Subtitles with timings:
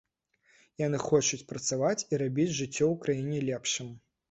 [0.83, 3.97] Яны хочуць працаваць і рабіць жыццё ў краіне лепшым.